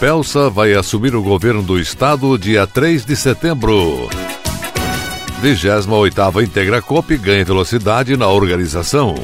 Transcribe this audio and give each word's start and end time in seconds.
Sopelsa 0.00 0.48
vai 0.48 0.72
assumir 0.72 1.14
o 1.14 1.22
governo 1.22 1.62
do 1.62 1.78
estado 1.78 2.38
dia 2.38 2.66
3 2.66 3.04
de 3.04 3.14
setembro. 3.14 4.08
28ª 5.42 6.42
Integra 6.42 6.80
Cop 6.80 7.14
ganha 7.18 7.44
velocidade 7.44 8.16
na 8.16 8.26
organização. 8.26 9.14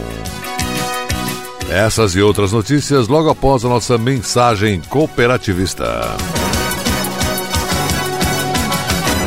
Essas 1.71 2.15
e 2.15 2.21
outras 2.21 2.53
notícias 2.53 3.09
logo 3.09 3.31
após 3.31 3.65
a 3.65 3.71
nossa 3.71 3.97
mensagem 3.97 4.83
cooperativista. 4.83 6.15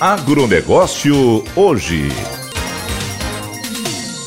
Agronegócio 0.00 1.42
hoje. 1.56 2.08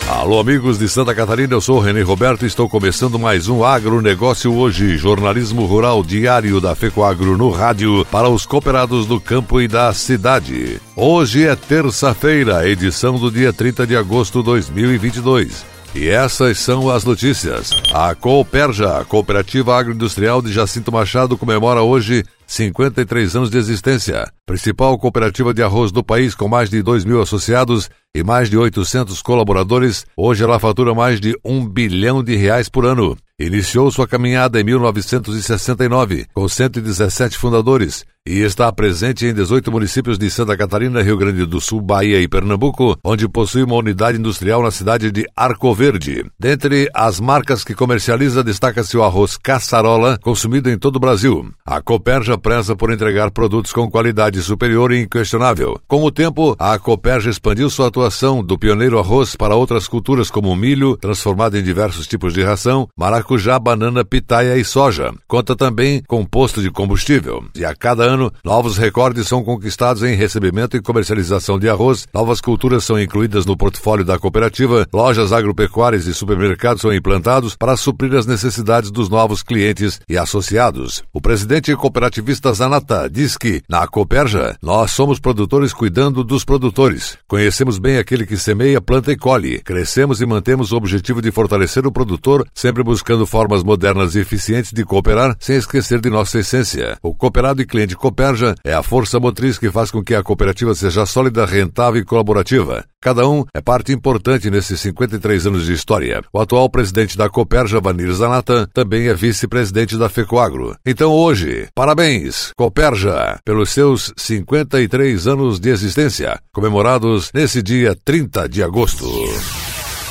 Alô, 0.10 0.38
amigos 0.38 0.78
de 0.78 0.90
Santa 0.90 1.16
Catarina, 1.16 1.54
eu 1.54 1.62
sou 1.62 1.78
o 1.78 1.80
René 1.80 2.02
Roberto 2.02 2.44
e 2.44 2.48
estou 2.48 2.68
começando 2.68 3.18
mais 3.18 3.48
um 3.48 3.64
Agronegócio 3.64 4.54
hoje, 4.54 4.98
jornalismo 4.98 5.66
rural 5.66 6.04
diário 6.04 6.60
da 6.60 6.76
FECOAGRO 6.76 7.38
no 7.38 7.50
rádio 7.50 8.06
para 8.12 8.28
os 8.28 8.46
cooperados 8.46 9.06
do 9.06 9.22
campo 9.22 9.62
e 9.62 9.68
da 9.70 9.94
cidade. 9.94 10.82
Hoje 10.94 11.48
é 11.48 11.56
terça-feira, 11.56 12.68
edição 12.68 13.18
do 13.18 13.32
dia 13.32 13.54
30 13.54 13.88
de 13.88 13.96
agosto 13.96 14.40
de 14.40 14.46
2022. 14.48 15.71
E 15.94 16.08
essas 16.08 16.58
são 16.58 16.90
as 16.90 17.04
notícias. 17.04 17.72
A 17.94 18.16
Cooperja, 18.16 19.04
Cooperativa 19.10 19.78
Agroindustrial 19.78 20.42
de 20.42 20.52
Jacinto 20.52 20.90
Machado, 20.90 21.38
comemora 21.38 21.82
hoje 21.82 22.24
53 22.48 23.36
anos 23.36 23.50
de 23.50 23.58
existência. 23.58 24.26
Principal 24.46 24.98
cooperativa 24.98 25.54
de 25.54 25.62
arroz 25.62 25.92
do 25.92 26.02
país 26.02 26.34
com 26.34 26.48
mais 26.48 26.70
de 26.70 26.82
2 26.82 27.04
mil 27.04 27.22
associados 27.22 27.90
e 28.16 28.24
mais 28.24 28.50
de 28.50 28.58
800 28.58 29.22
colaboradores, 29.22 30.06
hoje 30.16 30.44
ela 30.44 30.60
fatura 30.60 30.94
mais 30.94 31.20
de 31.20 31.38
um 31.44 31.66
bilhão 31.66 32.24
de 32.24 32.36
reais 32.36 32.70
por 32.70 32.86
ano. 32.86 33.18
Iniciou 33.40 33.92
sua 33.92 34.08
caminhada 34.08 34.62
em 34.62 34.64
1969, 34.64 36.26
com 36.34 36.48
117 36.48 37.38
fundadores, 37.38 38.06
e 38.28 38.42
está 38.42 38.72
presente 38.72 39.26
em 39.26 39.34
18 39.34 39.72
municípios 39.72 40.20
de 40.20 40.30
Santa 40.30 40.56
Catarina, 40.56 41.02
Rio 41.02 41.18
Grande 41.18 41.44
do 41.44 41.60
Sul, 41.60 41.82
Bahia 41.82 42.22
e 42.22 42.28
Pernambuco, 42.28 42.96
onde 43.04 43.28
possui 43.28 43.64
uma 43.64 43.76
unidade 43.76 44.20
industrial 44.20 44.62
na 44.62 44.70
cidade 44.70 45.12
de 45.12 45.26
Arco 45.36 45.74
Verde. 45.74 46.24
Dentre 46.40 46.88
as 46.94 47.20
marcas 47.20 47.64
que 47.64 47.74
comercializa, 47.74 48.44
destaca-se 48.44 48.96
o 48.96 49.04
arroz 49.04 49.38
Caçarola, 49.38 50.20
consumido 50.22 50.70
em 50.70 50.78
todo 50.78 50.98
o 50.98 51.00
Brasil. 51.00 51.52
A 51.66 51.82
Coperja 51.82 52.38
preza 52.38 52.76
por 52.76 52.94
entregar 52.94 53.32
produtos 53.32 53.74
com 53.74 53.90
qualidade 53.90 54.40
superior 54.44 54.92
e 54.92 55.02
inquestionável. 55.02 55.82
Com 55.88 56.04
o 56.04 56.12
tempo, 56.12 56.56
a 56.60 56.78
Coperja 56.78 57.30
expandiu 57.30 57.72
sua 57.72 57.88
atuação 57.88 58.44
do 58.44 58.58
pioneiro 58.58 59.00
arroz 59.00 59.36
para 59.36 59.56
outras 59.56 59.88
culturas 59.88 60.30
como 60.30 60.56
milho, 60.56 60.96
transformado 60.98 61.58
em 61.58 61.64
diversos 61.64 62.06
tipos 62.06 62.36
de 62.36 62.44
ração, 62.44 62.88
maracujá, 62.96 63.58
banana, 63.58 64.06
pitaia 64.06 64.58
e 64.58 64.64
soja. 64.64 65.12
Conta 65.28 65.56
também 65.56 66.04
com 66.08 66.24
posto 66.24 66.62
de 66.62 66.70
combustível. 66.70 67.44
E 67.56 67.66
a 67.66 67.74
cada 67.74 68.11
ano, 68.12 68.32
novos 68.44 68.78
recordes 68.78 69.28
são 69.28 69.44
conquistados 69.44 70.04
em 70.04 70.16
recebimento 70.16 70.76
e 70.76 70.82
comercialização 70.82 71.58
de 71.58 71.70
arroz, 71.70 72.08
novas 72.14 72.42
culturas 72.42 72.84
são 72.84 73.00
incluídas 73.00 73.46
no 73.46 73.58
portfólio 73.58 74.04
da 74.04 74.20
cooperativa, 74.20 74.86
lojas 74.94 75.32
agropecuárias 75.32 76.06
e 76.06 76.14
supermercados 76.14 76.82
são 76.82 76.94
implantados 76.94 77.56
para 77.56 77.78
suprir 77.78 78.14
as 78.16 78.26
necessidades 78.26 78.92
dos 78.92 79.10
novos 79.10 79.42
clientes 79.42 80.00
e 80.10 80.18
associados. 80.18 81.04
O 81.14 81.22
presidente 81.22 81.76
cooperativista 81.76 82.54
Zanata 82.54 83.10
diz 83.10 83.38
que, 83.38 83.62
na 83.70 83.88
Cooperja, 83.88 84.58
nós 84.62 84.92
somos 84.92 85.20
produtores 85.20 85.74
cuidando 85.74 86.24
dos 86.24 86.44
produtores. 86.44 87.18
Conhecemos 87.28 87.80
bem 87.80 87.98
aquele 87.98 88.26
que 88.26 88.38
semeia, 88.38 88.82
planta 88.82 89.12
e 89.12 89.18
colhe. 89.18 89.60
Crescemos 89.60 90.22
e 90.22 90.26
mantemos 90.26 90.72
o 90.72 90.76
objetivo 90.76 91.22
de 91.22 91.32
fortalecer 91.32 91.86
o 91.86 91.92
produtor, 91.92 92.46
sempre 92.54 92.84
buscando 92.84 93.26
formas 93.26 93.64
modernas 93.64 94.16
e 94.16 94.20
eficientes 94.20 94.72
de 94.74 94.84
cooperar, 94.84 95.36
sem 95.40 95.56
esquecer 95.56 96.02
de 96.02 96.10
nossa 96.10 96.40
essência. 96.40 96.98
O 97.02 97.14
cooperado 97.14 97.62
e 97.62 97.66
cliente 97.66 97.96
Cooperja 98.02 98.56
é 98.66 98.74
a 98.74 98.82
força 98.82 99.20
motriz 99.20 99.60
que 99.60 99.70
faz 99.70 99.92
com 99.92 100.04
que 100.04 100.16
a 100.16 100.24
cooperativa 100.24 100.74
seja 100.74 101.06
sólida, 101.06 101.46
rentável 101.46 102.02
e 102.02 102.04
colaborativa. 102.04 102.84
Cada 103.00 103.28
um 103.28 103.46
é 103.54 103.62
parte 103.62 103.94
importante 103.94 104.50
nesses 104.50 104.82
53 104.82 105.46
anos 105.46 105.66
de 105.68 105.74
história. 105.74 106.24
O 106.34 106.40
atual 106.40 106.68
presidente 106.68 107.16
da 107.16 107.30
Cooperja, 107.30 107.80
Vanir 107.80 108.12
Zanata, 108.12 108.68
também 108.74 109.08
é 109.08 109.14
vice-presidente 109.14 109.98
da 109.98 110.10
FECOAGRO. 110.10 110.76
Então 110.84 111.12
hoje, 111.12 111.68
parabéns, 111.76 112.52
Cooperja, 112.58 113.40
pelos 113.46 113.70
seus 113.70 114.12
53 114.18 115.28
anos 115.28 115.60
de 115.60 115.70
existência, 115.70 116.40
comemorados 116.52 117.30
nesse 117.36 117.62
dia 117.62 117.96
30 118.04 118.50
de 118.50 118.64
agosto. 118.64 119.06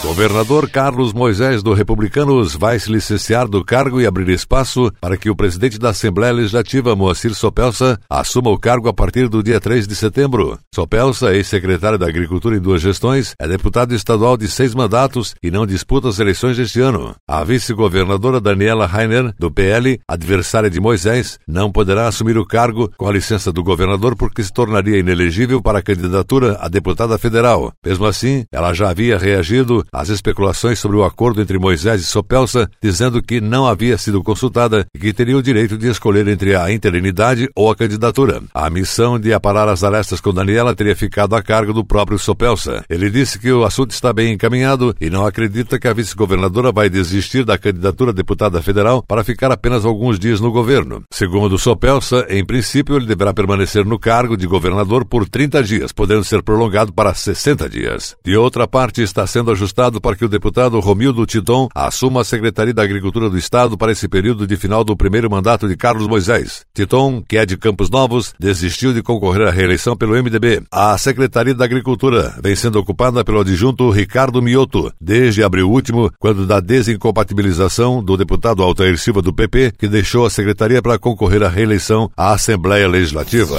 Governador 0.03 0.69
Carlos 0.71 1.13
Moisés 1.13 1.63
do 1.63 1.75
Republicanos 1.75 2.57
vai 2.57 2.79
se 2.79 2.91
licenciar 2.91 3.47
do 3.47 3.63
cargo 3.63 4.01
e 4.01 4.07
abrir 4.07 4.31
espaço 4.31 4.91
para 4.99 5.17
que 5.17 5.29
o 5.29 5.37
presidente 5.37 5.79
da 5.79 5.91
Assembleia 5.91 6.33
Legislativa, 6.33 6.97
Moacir 6.97 7.35
Sopelsa, 7.35 8.01
assuma 8.09 8.51
o 8.51 8.59
cargo 8.59 8.89
a 8.89 8.95
partir 8.95 9.29
do 9.29 9.43
dia 9.43 9.61
3 9.61 9.87
de 9.87 9.95
setembro. 9.95 10.59
Sopelsa, 10.75 11.35
ex-secretário 11.35 11.99
da 11.99 12.09
Agricultura 12.09 12.57
em 12.57 12.61
duas 12.61 12.81
gestões, 12.81 13.35
é 13.39 13.47
deputado 13.47 13.95
estadual 13.95 14.39
de 14.39 14.49
seis 14.49 14.75
mandatos 14.75 15.35
e 15.43 15.51
não 15.51 15.67
disputa 15.67 16.09
as 16.09 16.19
eleições 16.19 16.57
deste 16.57 16.81
ano. 16.81 17.15
A 17.29 17.45
vice-governadora 17.45 18.41
Daniela 18.41 18.87
Rainer, 18.87 19.35
do 19.39 19.51
PL, 19.51 20.01
adversária 20.09 20.71
de 20.71 20.81
Moisés, 20.81 21.39
não 21.47 21.71
poderá 21.71 22.09
assumir 22.09 22.39
o 22.39 22.47
cargo 22.47 22.91
com 22.97 23.07
a 23.07 23.13
licença 23.13 23.53
do 23.53 23.63
governador 23.63 24.17
porque 24.17 24.43
se 24.43 24.53
tornaria 24.53 24.99
inelegível 24.99 25.61
para 25.61 25.81
a 25.81 25.83
candidatura 25.83 26.57
a 26.59 26.69
deputada 26.69 27.19
federal. 27.19 27.73
Mesmo 27.85 28.07
assim, 28.07 28.45
ela 28.51 28.73
já 28.73 28.89
havia 28.89 29.19
reagido 29.19 29.85
as 29.93 30.09
especulações 30.09 30.79
sobre 30.79 30.97
o 30.97 31.05
acordo 31.05 31.41
entre 31.41 31.59
Moisés 31.59 32.01
e 32.01 32.05
Sopelsa, 32.05 32.71
dizendo 32.83 33.23
que 33.23 33.41
não 33.41 33.67
havia 33.67 33.99
sido 33.99 34.23
consultada 34.23 34.87
e 34.95 34.99
que 34.99 35.13
teria 35.13 35.37
o 35.37 35.43
direito 35.43 35.77
de 35.77 35.89
escolher 35.89 36.27
entre 36.29 36.55
a 36.55 36.71
interinidade 36.73 37.49
ou 37.55 37.71
a 37.71 37.77
candidatura. 37.77 38.43
A 38.55 38.71
missão 38.71 39.19
de 39.19 39.33
aparar 39.33 39.69
as 39.69 39.83
arestas 39.83 40.21
com 40.21 40.33
Daniela 40.33 40.75
teria 40.75 40.95
ficado 40.95 41.35
a 41.35 41.43
cargo 41.43 41.73
do 41.73 41.85
próprio 41.85 42.19
Sopelsa. 42.19 42.85
Ele 42.89 43.11
disse 43.11 43.39
que 43.39 43.51
o 43.51 43.65
assunto 43.65 43.91
está 43.91 44.13
bem 44.13 44.33
encaminhado 44.33 44.95
e 45.01 45.11
não 45.11 45.27
acredita 45.27 45.79
que 45.79 45.89
a 45.89 45.93
vice-governadora 45.93 46.73
vai 46.73 46.89
desistir 46.89 47.45
da 47.45 47.59
candidatura 47.59 48.11
a 48.11 48.15
deputada 48.15 48.63
federal 48.63 49.03
para 49.03 49.25
ficar 49.25 49.51
apenas 49.51 49.85
alguns 49.85 50.19
dias 50.19 50.41
no 50.41 50.53
governo. 50.53 51.03
Segundo 51.13 51.59
Sopelsa, 51.59 52.27
em 52.29 52.45
princípio 52.45 52.97
ele 52.97 53.07
deverá 53.07 53.35
permanecer 53.35 53.85
no 53.85 53.99
cargo 53.99 54.37
de 54.37 54.47
governador 54.47 55.05
por 55.05 55.29
30 55.29 55.63
dias, 55.63 55.93
podendo 55.93 56.25
ser 56.25 56.43
prolongado 56.43 56.93
para 56.93 57.15
60 57.15 57.69
dias. 57.69 58.17
De 58.25 58.37
outra 58.37 58.69
parte, 58.69 59.03
está 59.03 59.27
sendo 59.27 59.51
ajustado 59.51 59.80
Estado 59.81 59.99
para 59.99 60.15
que 60.15 60.27
o 60.27 60.29
deputado 60.29 60.79
Romildo 60.79 61.25
Titon 61.25 61.67
assuma 61.75 62.21
a 62.21 62.25
Secretaria 62.25 62.75
da 62.75 62.83
Agricultura 62.83 63.31
do 63.31 63.39
Estado 63.39 63.79
para 63.79 63.91
esse 63.91 64.07
período 64.07 64.47
de 64.47 64.55
final 64.55 64.85
do 64.85 64.95
primeiro 64.95 65.31
mandato 65.31 65.67
de 65.67 65.75
Carlos 65.75 66.07
Moisés. 66.07 66.67
Titon, 66.75 67.25
que 67.27 67.39
é 67.39 67.47
de 67.47 67.57
Campos 67.57 67.89
Novos, 67.89 68.35
desistiu 68.39 68.93
de 68.93 69.03
concorrer 69.03 69.49
à 69.49 69.51
reeleição 69.51 69.97
pelo 69.97 70.13
MDB. 70.23 70.65
A 70.71 70.99
Secretaria 70.99 71.55
da 71.55 71.65
Agricultura 71.65 72.35
vem 72.43 72.55
sendo 72.55 72.79
ocupada 72.79 73.25
pelo 73.25 73.41
adjunto 73.41 73.89
Ricardo 73.89 74.43
Mioto, 74.43 74.93
desde 75.01 75.43
abril 75.43 75.71
último, 75.71 76.11
quando 76.19 76.47
da 76.47 76.61
desincompatibilização 76.61 78.05
do 78.05 78.19
deputado 78.19 78.63
Altair 78.63 78.99
Silva 78.99 79.23
do 79.23 79.33
PP, 79.33 79.73
que 79.79 79.89
deixou 79.89 80.27
a 80.27 80.31
secretaria 80.31 80.83
para 80.83 80.99
concorrer 80.99 81.43
à 81.43 81.49
reeleição 81.49 82.11
à 82.15 82.35
Assembleia 82.35 82.87
Legislativa. 82.87 83.57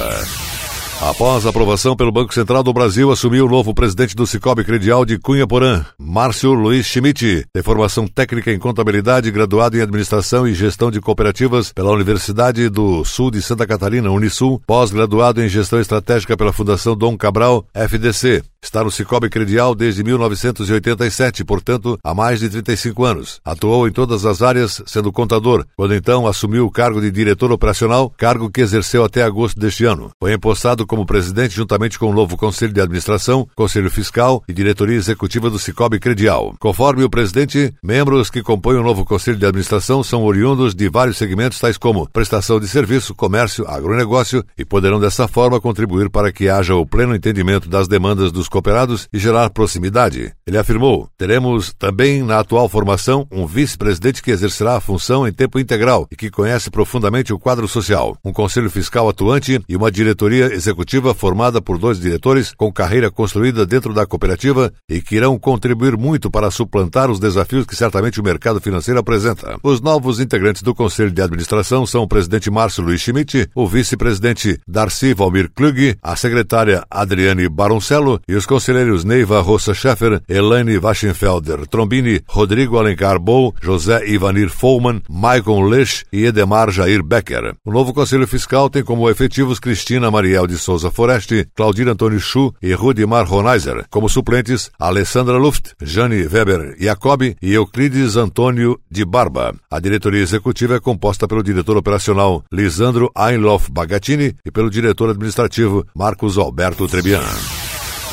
Após 1.01 1.47
aprovação 1.47 1.95
pelo 1.95 2.11
Banco 2.11 2.31
Central 2.31 2.61
do 2.61 2.71
Brasil, 2.71 3.09
assumiu 3.09 3.47
o 3.47 3.49
novo 3.49 3.73
presidente 3.73 4.15
do 4.15 4.27
Cicobi 4.27 4.63
Credial 4.63 5.03
de 5.03 5.17
Cunha 5.17 5.47
Porã, 5.47 5.83
Márcio 5.97 6.53
Luiz 6.53 6.85
Schmidt, 6.85 7.43
de 7.51 7.63
formação 7.63 8.07
técnica 8.07 8.51
em 8.51 8.59
contabilidade, 8.59 9.31
graduado 9.31 9.75
em 9.75 9.81
administração 9.81 10.47
e 10.47 10.53
gestão 10.53 10.91
de 10.91 11.01
cooperativas 11.01 11.73
pela 11.73 11.91
Universidade 11.91 12.69
do 12.69 13.03
Sul 13.03 13.31
de 13.31 13.41
Santa 13.41 13.65
Catarina, 13.65 14.11
Unisul, 14.11 14.61
pós-graduado 14.67 15.41
em 15.41 15.49
gestão 15.49 15.79
estratégica 15.79 16.37
pela 16.37 16.53
Fundação 16.53 16.95
Dom 16.95 17.17
Cabral, 17.17 17.65
FDC. 17.73 18.43
Está 18.63 18.83
no 18.83 18.91
Cicobi 18.91 19.27
Credial 19.27 19.73
desde 19.73 20.03
1987, 20.03 21.43
portanto, 21.43 21.97
há 22.03 22.13
mais 22.13 22.41
de 22.41 22.47
35 22.47 23.03
anos. 23.03 23.41
Atuou 23.43 23.87
em 23.87 23.91
todas 23.91 24.23
as 24.23 24.43
áreas, 24.43 24.83
sendo 24.85 25.11
contador, 25.11 25.65
quando 25.75 25.95
então 25.95 26.27
assumiu 26.27 26.67
o 26.67 26.71
cargo 26.71 27.01
de 27.01 27.09
diretor 27.09 27.51
operacional, 27.51 28.13
cargo 28.15 28.51
que 28.51 28.61
exerceu 28.61 29.03
até 29.03 29.23
agosto 29.23 29.59
deste 29.59 29.83
ano. 29.85 30.11
Foi 30.19 30.31
empossado 30.31 30.85
como 30.91 31.05
presidente 31.05 31.55
juntamente 31.55 31.97
com 31.97 32.09
o 32.09 32.13
novo 32.13 32.35
Conselho 32.35 32.73
de 32.73 32.81
Administração, 32.81 33.47
Conselho 33.55 33.89
Fiscal 33.89 34.43
e 34.45 34.51
Diretoria 34.51 34.97
Executiva 34.97 35.49
do 35.49 35.57
Cicobi 35.57 36.01
Credial. 36.01 36.53
Conforme 36.59 37.05
o 37.05 37.09
presidente, 37.09 37.73
membros 37.81 38.29
que 38.29 38.43
compõem 38.43 38.75
o 38.75 38.83
novo 38.83 39.05
Conselho 39.05 39.37
de 39.37 39.45
Administração 39.45 40.03
são 40.03 40.25
oriundos 40.25 40.75
de 40.75 40.89
vários 40.89 41.15
segmentos 41.17 41.61
tais 41.61 41.77
como 41.77 42.09
prestação 42.09 42.59
de 42.59 42.67
serviço, 42.67 43.15
comércio, 43.15 43.65
agronegócio 43.69 44.43
e 44.57 44.65
poderão 44.65 44.99
dessa 44.99 45.29
forma 45.29 45.61
contribuir 45.61 46.09
para 46.09 46.29
que 46.29 46.49
haja 46.49 46.75
o 46.75 46.85
pleno 46.85 47.15
entendimento 47.15 47.69
das 47.69 47.87
demandas 47.87 48.29
dos 48.29 48.49
cooperados 48.49 49.07
e 49.13 49.17
gerar 49.17 49.49
proximidade. 49.51 50.33
Ele 50.45 50.57
afirmou: 50.57 51.07
teremos 51.17 51.73
também 51.79 52.21
na 52.21 52.39
atual 52.41 52.67
formação 52.67 53.25
um 53.31 53.47
vice-presidente 53.47 54.21
que 54.21 54.31
exercerá 54.31 54.75
a 54.75 54.81
função 54.81 55.25
em 55.25 55.31
tempo 55.31 55.57
integral 55.57 56.05
e 56.11 56.17
que 56.17 56.29
conhece 56.29 56.69
profundamente 56.69 57.31
o 57.31 57.39
quadro 57.39 57.65
social, 57.65 58.17
um 58.25 58.33
conselho 58.33 58.69
fiscal 58.69 59.07
atuante 59.07 59.57
e 59.69 59.75
uma 59.77 59.89
diretoria 59.89 60.53
executiva 60.53 60.80
formada 61.13 61.61
por 61.61 61.77
dois 61.77 61.99
diretores 61.99 62.53
com 62.55 62.71
carreira 62.71 63.11
construída 63.11 63.65
dentro 63.65 63.93
da 63.93 64.05
cooperativa 64.05 64.71
e 64.89 65.01
que 65.01 65.15
irão 65.15 65.37
contribuir 65.37 65.97
muito 65.97 66.29
para 66.29 66.51
suplantar 66.51 67.09
os 67.09 67.19
desafios 67.19 67.65
que 67.65 67.75
certamente 67.75 68.19
o 68.19 68.23
mercado 68.23 68.59
financeiro 68.59 68.99
apresenta. 68.99 69.57
Os 69.63 69.81
novos 69.81 70.19
integrantes 70.19 70.61
do 70.61 70.75
conselho 70.75 71.11
de 71.11 71.21
administração 71.21 71.85
são 71.85 72.03
o 72.03 72.07
presidente 72.07 72.49
Márcio 72.49 72.83
Luiz 72.83 73.01
Schmidt, 73.01 73.49
o 73.55 73.67
vice-presidente 73.67 74.59
Darcy 74.67 75.13
Valmir 75.13 75.51
Klug, 75.53 75.95
a 76.01 76.15
secretária 76.15 76.83
Adriane 76.89 77.47
Baroncello 77.47 78.19
e 78.27 78.35
os 78.35 78.45
conselheiros 78.45 79.03
Neiva 79.03 79.41
Rossa 79.41 79.73
Scheffer, 79.73 80.21
Elaine 80.27 80.77
Waschenfelder 80.77 81.67
Trombini, 81.67 82.21
Rodrigo 82.27 82.77
Alencar 82.77 83.19
Bou, 83.19 83.53
José 83.61 84.07
Ivanir 84.07 84.49
Follman, 84.49 85.01
Michael 85.09 85.61
Lesch 85.61 86.03
e 86.11 86.25
Edemar 86.25 86.71
Jair 86.71 87.03
Becker. 87.03 87.55
O 87.65 87.71
novo 87.71 87.93
Conselho 87.93 88.27
Fiscal 88.27 88.69
tem 88.69 88.83
como 88.83 89.09
efetivos 89.09 89.59
Cristina 89.59 90.09
Mariel 90.09 90.47
de 90.47 90.57
Souza 90.57 90.70
Foreste, 90.79 91.47
Claudir 91.55 91.87
Antônio 91.89 92.19
Schu 92.19 92.53
e 92.61 92.73
Rudimar 92.73 93.25
Ronaiser. 93.25 93.85
Como 93.89 94.07
suplentes, 94.07 94.71
Alessandra 94.79 95.37
Luft, 95.37 95.73
Jane 95.81 96.27
Weber 96.27 96.75
Jacobi 96.79 97.35
e 97.41 97.53
Euclides 97.53 98.15
Antônio 98.15 98.79
de 98.89 99.03
Barba. 99.03 99.53
A 99.69 99.79
diretoria 99.79 100.21
executiva 100.21 100.75
é 100.75 100.79
composta 100.79 101.27
pelo 101.27 101.43
diretor 101.43 101.77
operacional 101.77 102.43
Lisandro 102.51 103.11
Einloff 103.15 103.69
Bagatini 103.71 104.35
e 104.45 104.51
pelo 104.51 104.69
diretor 104.69 105.09
administrativo 105.09 105.85
Marcos 105.95 106.37
Alberto 106.37 106.87
Trebian. 106.87 107.60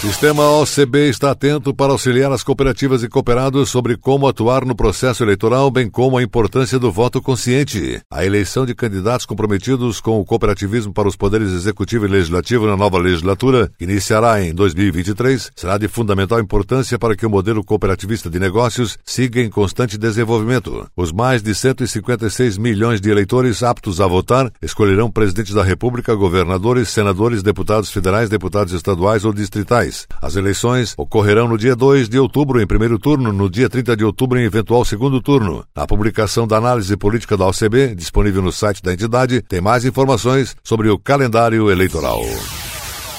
Sistema 0.00 0.44
OCB 0.50 1.08
está 1.08 1.30
atento 1.30 1.74
para 1.74 1.90
auxiliar 1.90 2.30
as 2.30 2.42
cooperativas 2.42 3.02
e 3.02 3.08
cooperados 3.08 3.70
sobre 3.70 3.96
como 3.96 4.28
atuar 4.28 4.64
no 4.64 4.76
processo 4.76 5.24
eleitoral, 5.24 5.70
bem 5.70 5.88
como 5.88 6.18
a 6.18 6.22
importância 6.22 6.78
do 6.78 6.92
voto 6.92 7.20
consciente. 7.22 7.98
A 8.10 8.24
eleição 8.24 8.66
de 8.66 8.74
candidatos 8.74 9.24
comprometidos 9.24 9.98
com 9.98 10.20
o 10.20 10.24
cooperativismo 10.24 10.92
para 10.92 11.08
os 11.08 11.16
poderes 11.16 11.50
executivo 11.50 12.04
e 12.04 12.08
legislativo 12.08 12.66
na 12.66 12.76
nova 12.76 12.98
legislatura, 12.98 13.70
que 13.78 13.84
iniciará 13.84 14.40
em 14.42 14.54
2023, 14.54 15.50
será 15.56 15.78
de 15.78 15.88
fundamental 15.88 16.40
importância 16.40 16.98
para 16.98 17.16
que 17.16 17.24
o 17.24 17.30
modelo 17.30 17.64
cooperativista 17.64 18.28
de 18.28 18.38
negócios 18.38 18.98
siga 19.04 19.40
em 19.40 19.48
constante 19.48 19.96
desenvolvimento. 19.96 20.86
Os 20.94 21.10
mais 21.10 21.42
de 21.42 21.54
156 21.54 22.58
milhões 22.58 23.00
de 23.00 23.10
eleitores 23.10 23.62
aptos 23.62 24.00
a 24.00 24.06
votar 24.06 24.52
escolherão 24.60 25.10
presidente 25.10 25.54
da 25.54 25.64
República, 25.64 26.14
governadores, 26.14 26.90
senadores, 26.90 27.42
deputados 27.42 27.90
federais, 27.90 28.28
deputados 28.28 28.74
estaduais 28.74 29.24
ou 29.24 29.32
distritais. 29.32 29.85
As 30.20 30.36
eleições 30.36 30.94
ocorrerão 30.96 31.48
no 31.48 31.58
dia 31.58 31.76
2 31.76 32.08
de 32.08 32.18
outubro 32.18 32.60
em 32.60 32.66
primeiro 32.66 32.98
turno, 32.98 33.32
no 33.32 33.48
dia 33.50 33.68
30 33.68 33.96
de 33.96 34.04
outubro 34.04 34.38
em 34.38 34.44
eventual 34.44 34.84
segundo 34.84 35.20
turno. 35.20 35.64
A 35.74 35.86
publicação 35.86 36.46
da 36.46 36.56
análise 36.56 36.96
política 36.96 37.36
da 37.36 37.46
OCB, 37.46 37.94
disponível 37.94 38.42
no 38.42 38.52
site 38.52 38.82
da 38.82 38.92
entidade, 38.92 39.42
tem 39.42 39.60
mais 39.60 39.84
informações 39.84 40.56
sobre 40.62 40.88
o 40.88 40.98
calendário 40.98 41.70
eleitoral. 41.70 42.20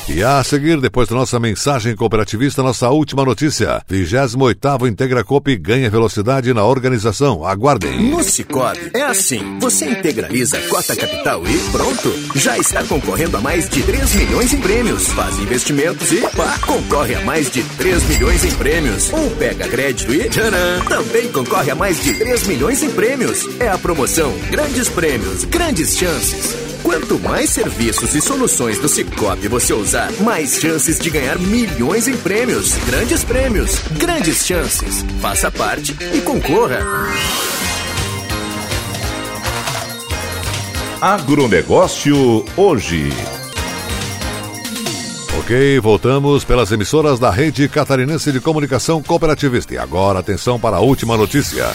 E 0.09 0.23
a 0.23 0.41
seguir, 0.41 0.79
depois 0.79 1.09
da 1.09 1.15
nossa 1.15 1.37
mensagem 1.37 1.93
cooperativista, 1.93 2.63
nossa 2.63 2.89
última 2.89 3.25
notícia. 3.25 3.83
28º 3.91 4.87
Integra 4.87 5.21
Coop 5.21 5.53
ganha 5.57 5.89
velocidade 5.89 6.53
na 6.53 6.63
organização. 6.63 7.45
Aguardem. 7.45 8.09
No 8.09 8.23
Cicobi, 8.23 8.89
é 8.93 9.03
assim. 9.03 9.59
Você 9.59 9.85
integraliza 9.85 10.59
cota 10.69 10.95
capital 10.95 11.43
e 11.45 11.57
pronto. 11.71 12.13
Já 12.35 12.57
está 12.57 12.83
concorrendo 12.85 13.35
a 13.35 13.41
mais 13.41 13.69
de 13.69 13.83
3 13.83 14.15
milhões 14.15 14.53
em 14.53 14.61
prêmios. 14.61 15.07
Faz 15.09 15.37
investimentos 15.39 16.11
e 16.11 16.21
pá, 16.35 16.57
concorre 16.65 17.15
a 17.15 17.21
mais 17.25 17.51
de 17.51 17.61
3 17.61 18.03
milhões 18.03 18.45
em 18.45 18.51
prêmios. 18.55 19.11
Ou 19.11 19.29
pega 19.31 19.67
crédito 19.67 20.13
e 20.13 20.29
tcharam, 20.29 20.85
também 20.87 21.29
concorre 21.31 21.71
a 21.71 21.75
mais 21.75 22.01
de 22.01 22.13
3 22.13 22.47
milhões 22.47 22.81
em 22.81 22.89
prêmios. 22.91 23.45
É 23.59 23.67
a 23.67 23.77
promoção 23.77 24.33
Grandes 24.49 24.87
Prêmios, 24.87 25.43
Grandes 25.43 25.97
Chances. 25.97 26.76
Quanto 26.87 27.19
mais 27.19 27.49
serviços 27.49 28.15
e 28.15 28.21
soluções 28.21 28.79
do 28.79 28.87
Cicobi 28.87 29.49
você 29.49 29.73
usar, 29.73 30.09
mais 30.21 30.57
chances 30.57 30.97
de 30.97 31.09
ganhar 31.09 31.37
milhões 31.37 32.07
em 32.07 32.15
prêmios. 32.15 32.77
Grandes 32.85 33.25
prêmios, 33.25 33.79
grandes 33.97 34.45
chances. 34.45 35.03
Faça 35.19 35.51
parte 35.51 35.93
e 36.15 36.21
concorra. 36.21 36.79
Agronegócio 41.01 42.45
hoje. 42.55 43.11
Ok, 45.39 45.81
voltamos 45.81 46.45
pelas 46.45 46.71
emissoras 46.71 47.19
da 47.19 47.29
Rede 47.29 47.67
Catarinense 47.67 48.31
de 48.31 48.39
Comunicação 48.39 49.03
Cooperativista. 49.03 49.73
E 49.73 49.77
agora, 49.77 50.19
atenção 50.19 50.57
para 50.57 50.77
a 50.77 50.79
última 50.79 51.17
notícia. 51.17 51.67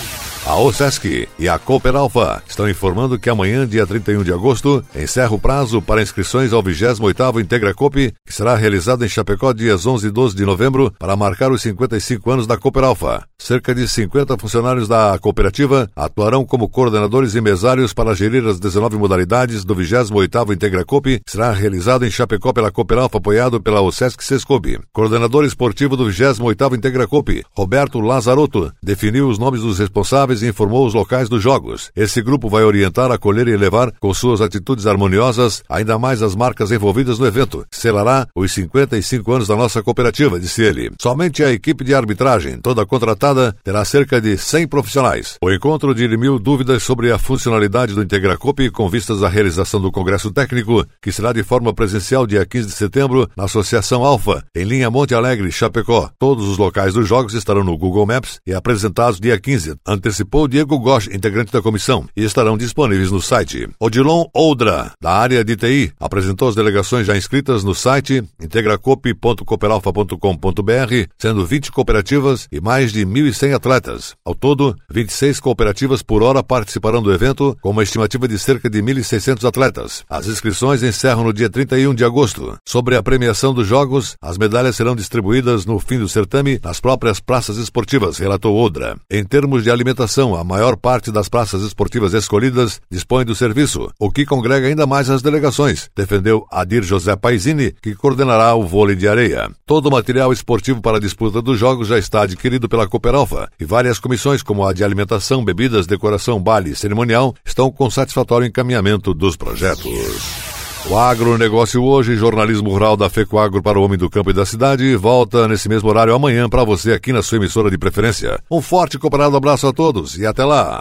A 0.45 0.57
OSESC 0.57 1.29
e 1.39 1.49
a 1.49 1.57
Cooper 1.57 1.95
Alpha 1.95 2.43
estão 2.49 2.69
informando 2.69 3.17
que 3.17 3.31
amanhã, 3.31 3.67
dia 3.67 3.87
31 3.87 4.25
de 4.25 4.33
agosto, 4.33 4.85
encerra 4.95 5.33
o 5.33 5.39
prazo 5.39 5.81
para 5.81 6.03
inscrições 6.03 6.53
ao 6.53 6.61
28º 6.61 7.41
Integra 7.41 7.73
Coop, 7.73 8.13
que 8.27 8.35
será 8.35 8.57
realizado 8.57 9.05
em 9.05 9.09
Chapecó 9.09 9.53
dias 9.53 9.87
11 9.87 10.09
e 10.09 10.11
12 10.11 10.35
de 10.35 10.45
novembro, 10.45 10.93
para 10.99 11.15
marcar 11.15 11.53
os 11.53 11.63
55 11.63 12.29
anos 12.29 12.47
da 12.47 12.59
Cooper 12.59 12.83
Alpha. 12.83 13.25
Cerca 13.39 13.73
de 13.73 13.87
50 13.89 14.37
funcionários 14.37 14.89
da 14.89 15.17
cooperativa 15.21 15.89
atuarão 15.95 16.45
como 16.45 16.69
coordenadores 16.69 17.37
e 17.37 17.41
mesários 17.41 17.93
para 17.93 18.15
gerir 18.15 18.45
as 18.45 18.59
19 18.59 18.97
modalidades 18.97 19.65
do 19.65 19.77
28º 19.77 20.53
Integra 20.53 20.85
Coop, 20.85 21.21
que 21.25 21.31
será 21.31 21.53
realizado 21.53 22.05
em 22.05 22.11
Chapecó 22.11 22.53
pela 22.53 22.73
Cooper 22.73 22.99
Alpha, 22.99 23.19
apoiado 23.19 23.61
pela 23.61 23.81
OSESC 23.81 24.23
Sescob. 24.25 24.81
Coordenador 24.93 25.45
esportivo 25.45 25.97
do 25.97 26.07
28º 26.07 26.77
Integra 26.77 27.07
Coop, 27.07 27.45
Roberto 27.53 28.01
Lazarotto, 28.01 28.73
definiu 28.83 29.29
os 29.29 29.39
nomes 29.39 29.61
dos 29.61 29.79
responsáveis 29.79 30.32
informou 30.41 30.87
os 30.87 30.95
locais 30.95 31.29
dos 31.29 31.43
jogos. 31.43 31.91
Esse 31.97 32.23
grupo 32.23 32.49
vai 32.49 32.63
orientar, 32.63 33.11
acolher 33.11 33.49
e 33.49 33.57
levar, 33.57 33.91
com 33.99 34.15
suas 34.15 34.41
atitudes 34.41 34.87
harmoniosas, 34.87 35.65
ainda 35.69 35.99
mais 35.99 36.23
as 36.23 36.37
marcas 36.37 36.71
envolvidas 36.71 37.19
no 37.19 37.27
evento. 37.27 37.67
Selará 37.73 38.29
os 38.37 38.53
55 38.53 39.33
anos 39.33 39.49
da 39.49 39.57
nossa 39.57 39.83
cooperativa, 39.83 40.39
disse 40.39 40.63
ele. 40.63 40.93
Somente 41.01 41.43
a 41.43 41.51
equipe 41.51 41.83
de 41.83 41.93
arbitragem, 41.93 42.59
toda 42.59 42.87
contratada, 42.87 43.57
terá 43.65 43.85
cerca 43.85 44.21
de 44.21 44.39
100 44.39 44.69
profissionais. 44.69 45.37
O 45.43 45.51
encontro 45.51 45.95
dirimiu 45.95 46.39
dúvidas 46.39 46.85
sobre 46.85 47.11
a 47.11 47.19
funcionalidade 47.19 47.95
do 47.95 48.03
Integracop 48.03 48.71
com 48.71 48.89
vistas 48.89 49.23
à 49.23 49.29
realização 49.29 49.81
do 49.81 49.91
Congresso 49.91 50.31
Técnico, 50.31 50.85
que 51.01 51.11
será 51.11 51.33
de 51.33 51.43
forma 51.43 51.75
presencial 51.75 52.27
dia 52.27 52.47
15 52.47 52.69
de 52.69 52.75
setembro 52.75 53.29
na 53.37 53.45
Associação 53.45 54.05
Alfa, 54.05 54.45
em 54.55 54.65
linha 54.65 54.91
Monte 54.91 55.15
Alegre, 55.15 55.51
Chapecó. 55.51 56.11
Todos 56.19 56.47
os 56.47 56.59
locais 56.59 56.95
dos 56.95 57.09
jogos 57.09 57.35
estarão 57.35 57.65
no 57.65 57.77
Google 57.77 58.07
Maps 58.07 58.39
e 58.47 58.53
apresentados 58.53 59.19
dia 59.19 59.39
15, 59.39 59.77
antecipou 60.23 60.49
Diego 60.49 60.79
Gosch, 60.79 61.09
integrante 61.09 61.53
da 61.53 61.61
comissão, 61.61 62.09
e 62.17 62.25
estarão 62.25 62.57
disponíveis 62.57 63.11
no 63.11 63.21
site. 63.21 63.69
Odilon 63.79 64.25
Oudra, 64.33 64.93
da 65.01 65.11
área 65.11 65.45
de 65.45 65.57
TI, 65.57 65.93
apresentou 65.99 66.49
as 66.49 66.55
delegações 66.55 67.07
já 67.07 67.15
inscritas 67.17 67.65
no 67.65 67.75
site 67.75 68.23
integracop.cooperalfa.com.br, 68.41 71.09
sendo 71.19 71.45
20 71.45 71.73
cooperativas 71.73 72.47
e 72.51 72.59
mais 72.61 72.93
de 72.93 73.05
1.100 73.05 73.55
atletas. 73.55 74.15
Ao 74.25 74.35
todo, 74.35 74.75
26 74.91 75.41
cooperativas 75.41 76.03
por 76.03 76.23
hora 76.23 76.43
participarão 76.43 77.03
do 77.03 77.13
evento, 77.13 77.55
com 77.61 77.71
uma 77.71 77.83
estimativa 77.83 78.27
de 78.29 78.39
cerca 78.39 78.71
de 78.71 78.81
1.600 78.81 79.47
atletas. 79.47 80.05
As 80.09 80.27
inscrições 80.27 80.83
encerram 80.83 81.25
no 81.25 81.33
dia 81.33 81.51
31 81.51 81.95
de 81.95 82.05
agosto. 82.05 82.57
Sobre 82.67 82.97
a 82.97 83.03
premiação 83.03 83.53
dos 83.53 83.67
jogos, 83.67 84.17
as 84.23 84.39
medalhas 84.39 84.77
serão 84.77 84.95
distribuídas 84.95 85.67
no 85.67 85.79
fim 85.79 85.99
do 85.99 86.09
certame 86.09 86.61
nas 86.63 86.81
próprias 86.81 87.21
praças 87.21 87.57
esportivas, 87.57 88.19
relatou 88.19 88.57
Odra. 88.57 88.97
Em 89.11 89.25
termos 89.25 89.65
de 89.65 89.71
alimentação, 89.71 90.12
a 90.21 90.45
maior 90.45 90.77
parte 90.77 91.11
das 91.11 91.29
praças 91.29 91.63
esportivas 91.63 92.13
escolhidas 92.13 92.81
dispõe 92.91 93.25
do 93.25 93.35
serviço, 93.35 93.91
o 93.99 94.11
que 94.11 94.27
congrega 94.27 94.67
ainda 94.67 94.87
mais 94.87 95.09
as 95.09 95.23
delegações, 95.23 95.89
defendeu 95.97 96.47
Adir 96.51 96.83
José 96.83 97.17
Paisini, 97.17 97.75
que 97.81 97.95
coordenará 97.95 98.55
o 98.55 98.67
vôlei 98.67 98.95
de 98.95 99.09
areia. 99.09 99.51
Todo 99.65 99.87
o 99.87 99.91
material 99.91 100.33
esportivo 100.33 100.83
para 100.83 100.99
a 100.99 101.01
disputa 101.01 101.41
dos 101.41 101.59
jogos 101.59 101.89
já 101.89 101.99
está 101.99 102.23
adquirido 102.23 102.69
pela 102.69 102.87
Cooperalfa 102.87 103.49
e 103.59 103.65
várias 103.65 103.99
comissões, 103.99 104.43
como 104.43 104.67
a 104.67 104.73
de 104.75 104.85
alimentação, 104.85 105.43
bebidas, 105.43 105.87
decoração, 105.87 106.43
baile 106.43 106.73
e 106.73 106.77
cerimonial, 106.77 107.35
estão 107.45 107.71
com 107.71 107.89
satisfatório 107.89 108.47
encaminhamento 108.47 109.15
dos 109.15 109.35
projetos. 109.37 110.52
O 110.91 110.97
agronegócio 110.99 111.83
hoje, 111.83 112.17
jornalismo 112.17 112.69
rural 112.71 112.97
da 112.97 113.09
FECOAGro 113.09 113.63
para 113.63 113.79
o 113.79 113.85
homem 113.85 113.97
do 113.97 114.11
campo 114.11 114.31
e 114.31 114.35
da 114.35 114.45
cidade, 114.45 114.95
volta 114.97 115.47
nesse 115.47 115.69
mesmo 115.69 115.89
horário 115.89 116.15
amanhã 116.15 116.49
para 116.49 116.65
você 116.65 116.93
aqui 116.93 117.13
na 117.13 117.23
sua 117.23 117.39
emissora 117.39 117.71
de 117.71 117.79
preferência. 117.79 118.41
Um 118.51 118.61
forte 118.61 118.97
e 118.97 118.99
cooperado 118.99 119.37
abraço 119.37 119.67
a 119.67 119.73
todos 119.73 120.19
e 120.19 120.27
até 120.27 120.45
lá! 120.45 120.81